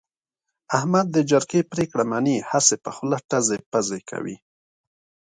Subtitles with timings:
[0.77, 4.37] احمد د جرگې پرېکړه مني، هسې په خوله ټزې پزې کوي.